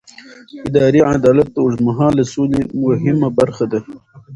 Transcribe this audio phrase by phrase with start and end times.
[0.67, 3.79] اداري عدالت د اوږدمهاله سولې مهمه برخه ده